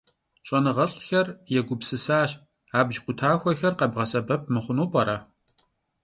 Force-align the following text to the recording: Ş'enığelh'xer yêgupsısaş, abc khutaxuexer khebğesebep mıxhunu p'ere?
Ş'enığelh'xer 0.47 1.27
yêgupsısaş, 1.53 2.31
abc 2.77 2.97
khutaxuexer 3.03 3.73
khebğesebep 3.79 4.41
mıxhunu 4.53 4.85
p'ere? 4.91 5.17